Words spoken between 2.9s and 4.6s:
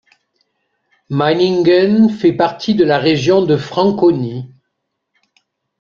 région de Franconie.